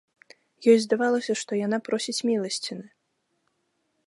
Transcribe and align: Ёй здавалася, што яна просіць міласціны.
Ёй 0.73 0.79
здавалася, 0.85 1.31
што 1.43 1.51
яна 1.65 1.77
просіць 1.91 2.19
міласціны. 2.31 2.87